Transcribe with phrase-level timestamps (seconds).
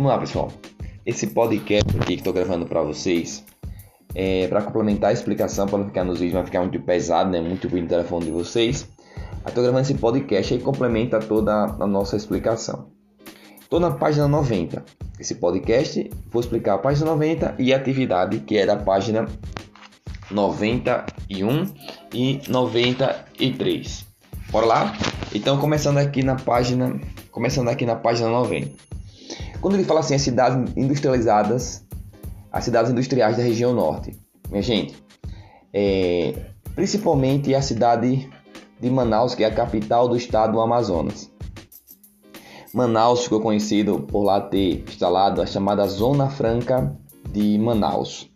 [0.00, 0.50] Vamos lá, pessoal.
[1.04, 3.44] Esse podcast aqui que estou gravando para vocês
[4.14, 7.38] é para complementar a explicação, para não ficar nos vídeos, vai ficar muito pesado, né?
[7.38, 8.88] Muito ruim no telefone de vocês.
[9.46, 12.86] Estou gravando esse podcast e complementa toda a nossa explicação.
[13.60, 14.82] Estou na página 90.
[15.18, 19.28] Esse podcast, vou explicar a página 90 e a atividade que é da página
[20.30, 21.74] 91
[22.14, 24.06] e 93.
[24.50, 24.96] Bora lá?
[25.34, 26.98] Então, começando aqui na página,
[27.30, 28.88] começando aqui na página 90.
[29.60, 31.84] Quando ele fala assim, as cidades industrializadas,
[32.50, 34.18] as cidades industriais da região norte,
[34.48, 34.96] minha gente,
[35.72, 36.34] é,
[36.74, 38.28] principalmente a cidade
[38.80, 41.30] de Manaus, que é a capital do estado do Amazonas.
[42.72, 46.96] Manaus ficou conhecido por lá ter instalado a chamada Zona Franca
[47.28, 48.30] de Manaus.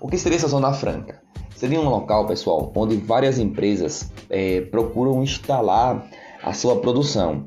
[0.00, 1.20] O que seria essa Zona Franca?
[1.56, 6.06] Seria um local, pessoal, onde várias empresas é, procuram instalar
[6.42, 7.46] a sua produção,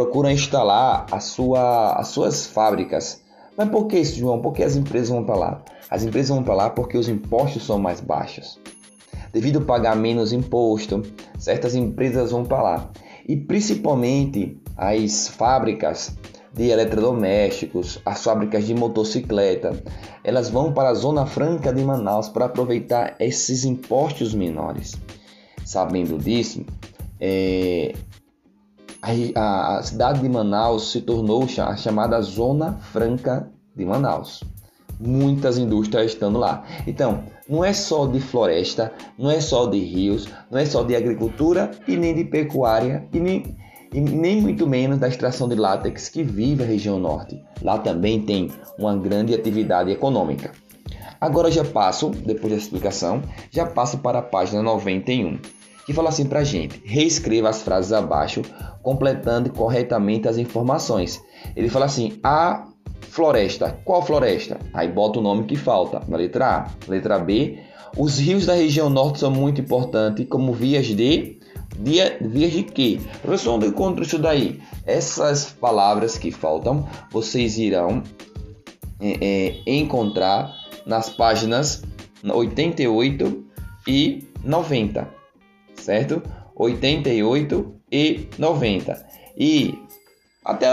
[0.00, 3.22] procuram instalar a sua, as suas fábricas.
[3.54, 4.40] Mas por que isso, João?
[4.40, 5.62] Por que as empresas vão para lá?
[5.90, 8.58] As empresas vão para lá porque os impostos são mais baixos.
[9.30, 11.02] Devido a pagar menos imposto,
[11.38, 12.90] certas empresas vão para lá.
[13.28, 16.16] E principalmente as fábricas
[16.54, 19.82] de eletrodomésticos, as fábricas de motocicleta,
[20.24, 24.94] elas vão para a Zona Franca de Manaus para aproveitar esses impostos menores.
[25.62, 26.64] Sabendo disso,
[27.20, 27.94] é,
[29.02, 34.44] a, a, cidade de Manaus se tornou a chamada Zona Franca de Manaus.
[34.98, 36.62] Muitas indústrias estando lá.
[36.86, 40.94] Então, não é só de floresta, não é só de rios, não é só de
[40.94, 43.56] agricultura e nem de pecuária e nem
[43.92, 47.42] e nem muito menos da extração de látex que vive a região norte.
[47.60, 48.48] Lá também tem
[48.78, 50.52] uma grande atividade econômica.
[51.20, 53.20] Agora já passo, depois da explicação,
[53.50, 55.38] já passo para a página 91,
[55.90, 58.42] que fala assim para a gente: reescreva as frases abaixo,
[58.80, 61.20] completando corretamente as informações.
[61.56, 62.68] Ele fala assim: a
[63.00, 64.58] floresta, qual floresta?
[64.72, 66.70] Aí bota o nome que falta, na letra A.
[66.88, 67.58] Letra B,
[67.96, 71.40] os rios da região norte são muito importantes como vias de
[71.76, 73.00] Via, vias de quê?
[73.22, 74.60] Professor, onde eu encontro isso daí?
[74.84, 78.02] Essas palavras que faltam, vocês irão
[79.00, 80.52] é, é, encontrar
[80.84, 81.82] nas páginas
[82.22, 83.44] 88
[83.88, 85.19] e 90,
[85.80, 86.22] certo?
[86.56, 89.06] 88 e 90.
[89.36, 89.78] E
[90.44, 90.66] até,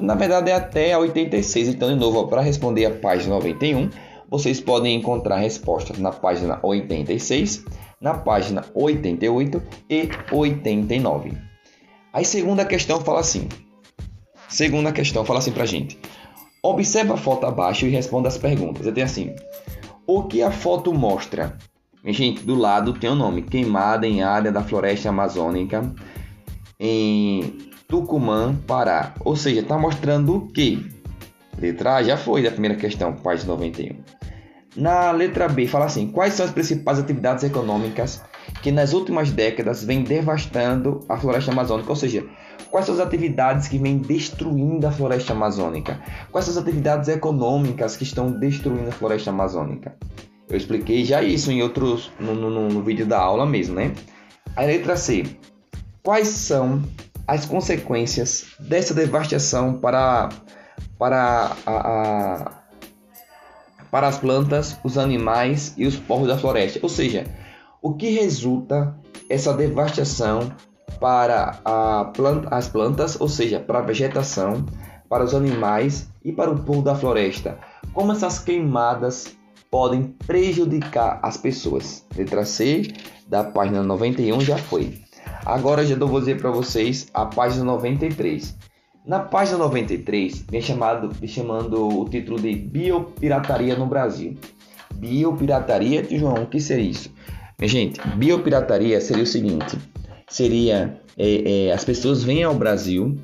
[0.00, 1.68] na verdade é até a 86.
[1.68, 3.90] Então, de novo, para responder a página 91,
[4.28, 7.64] vocês podem encontrar respostas na página 86
[8.00, 11.32] na página 88 e 89.
[12.12, 13.48] Aí segunda questão fala assim.
[14.48, 15.98] Segunda questão fala assim pra gente.
[16.62, 18.86] Observa a foto abaixo e responda as perguntas.
[18.86, 19.34] Eu tenho assim:
[20.06, 21.56] O que a foto mostra?
[22.04, 25.92] Gente, do lado tem o um nome: Queimada em área da floresta amazônica
[26.78, 29.14] em Tucumã, Pará.
[29.20, 30.86] Ou seja, está mostrando o que?
[31.58, 33.96] Letra A já foi da primeira questão, página 91.
[34.76, 38.22] Na letra B, fala assim: quais são as principais atividades econômicas
[38.62, 41.90] que nas últimas décadas vêm devastando a floresta amazônica?
[41.90, 42.24] Ou seja,
[42.70, 46.00] quais são as atividades que vêm destruindo a floresta amazônica?
[46.30, 49.96] Quais são as atividades econômicas que estão destruindo a floresta amazônica?
[50.48, 53.92] Eu expliquei já isso em outros no, no, no vídeo da aula mesmo, né?
[54.56, 55.24] A letra C:
[56.02, 56.82] quais são
[57.26, 60.30] as consequências dessa devastação para,
[60.98, 62.58] para a, a
[63.90, 66.78] para as plantas, os animais e os povos da floresta.
[66.82, 67.24] Ou seja,
[67.80, 68.94] o que resulta
[69.28, 70.52] essa devastação
[71.00, 71.58] para
[72.14, 74.64] planta, as plantas, ou seja, para a vegetação,
[75.08, 77.58] para os animais e para o povo da floresta.
[77.92, 79.37] Como essas queimadas
[79.70, 82.04] podem prejudicar as pessoas.
[82.16, 82.92] Letra C
[83.26, 84.98] da página 91 já foi.
[85.44, 88.56] Agora já vou dizer para vocês a página 93.
[89.06, 94.36] Na página 93, vem, chamado, vem chamando o título de Biopirataria no Brasil.
[94.94, 97.10] Biopirataria, João, o que seria isso?
[97.62, 99.78] Gente, biopirataria seria o seguinte:
[100.28, 103.18] seria é, é, as pessoas vêm ao Brasil,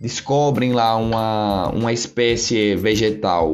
[0.00, 3.52] descobrem lá uma, uma espécie vegetal,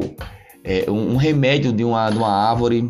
[0.65, 2.89] é, um remédio de uma, de uma árvore,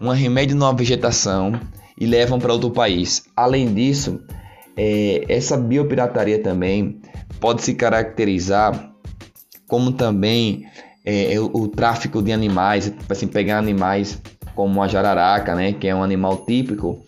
[0.00, 1.52] um remédio de uma vegetação
[1.98, 3.24] e levam para outro país.
[3.36, 4.20] Além disso,
[4.74, 7.00] é, essa biopirataria também
[7.38, 8.90] pode se caracterizar
[9.68, 10.66] como também
[11.04, 14.20] é, o, o, tráfico de animais, assim, pegar animais
[14.54, 17.00] como a jararaca, né, que é um animal típico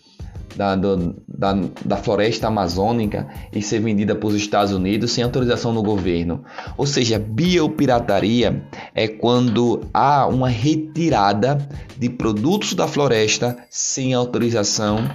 [0.55, 1.53] da, do, da,
[1.83, 6.43] da floresta amazônica e ser vendida para os Estados Unidos sem autorização do governo.
[6.77, 8.63] Ou seja, biopirataria
[8.93, 11.57] é quando há uma retirada
[11.97, 15.09] de produtos da floresta sem autorização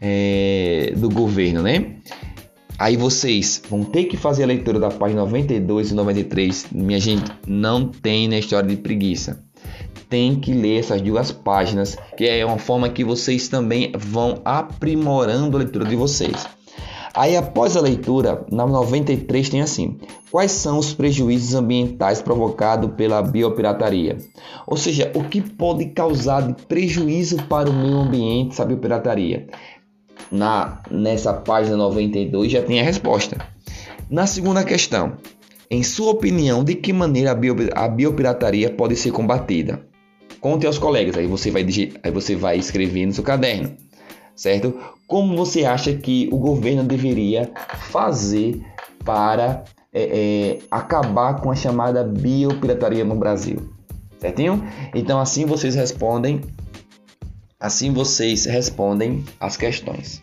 [0.00, 1.96] é, do governo, né?
[2.78, 6.68] Aí vocês vão ter que fazer a leitura da página 92 e 93.
[6.72, 9.44] Minha gente, não tem na história de preguiça.
[10.08, 15.56] Tem que ler essas duas páginas, que é uma forma que vocês também vão aprimorando
[15.56, 16.46] a leitura de vocês.
[17.14, 19.98] Aí após a leitura, na 93 tem assim:
[20.30, 24.18] Quais são os prejuízos ambientais provocados pela biopirataria?
[24.66, 29.48] Ou seja, o que pode causar de prejuízo para o meio ambiente essa biopirataria?
[30.30, 33.44] Na nessa página 92 já tem a resposta.
[34.08, 35.14] Na segunda questão,
[35.70, 39.86] em sua opinião, de que maneira a, bio, a biopirataria pode ser combatida?
[40.40, 41.66] Conte aos colegas, aí você vai
[42.02, 43.76] aí você vai escrever no seu caderno
[44.40, 44.74] certo?
[45.06, 47.52] Como você acha que o governo deveria
[47.90, 48.58] fazer
[49.04, 53.68] para é, é, acabar com a chamada biopirataria no Brasil?
[54.18, 54.64] Certinho?
[54.94, 56.40] Então assim vocês respondem,
[57.58, 60.22] assim vocês respondem as questões.